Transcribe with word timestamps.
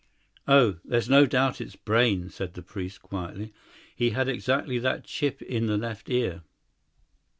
"Oh, 0.47 0.79
there's 0.83 1.09
no 1.11 1.27
doubt 1.27 1.61
it's 1.61 1.75
Brayne," 1.75 2.31
said 2.31 2.55
the 2.55 2.63
priest 2.63 3.03
quietly. 3.03 3.53
"He 3.95 4.09
had 4.09 4.27
exactly 4.27 4.79
that 4.79 5.03
chip 5.03 5.43
in 5.43 5.67
the 5.67 5.77
left 5.77 6.09
ear." 6.09 6.41